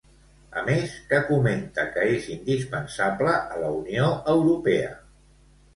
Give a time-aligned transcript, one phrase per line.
[0.61, 4.95] A més, què comenta que és indispensable a la Unió Europea?